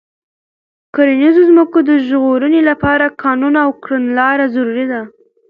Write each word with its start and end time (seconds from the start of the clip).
د 0.85 0.85
کرنیزو 0.95 1.41
ځمکو 1.49 1.79
د 1.89 1.91
ژغورنې 2.07 2.61
لپاره 2.69 3.13
قانون 3.23 3.53
او 3.63 3.69
کړنلاره 3.83 4.45
ضروري 4.55 4.85
ده. 4.91 5.01